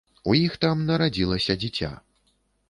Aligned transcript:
У 0.31 0.33
іх 0.37 0.55
там 0.63 0.81
нарадзілася 0.91 1.57
дзіця. 1.65 1.93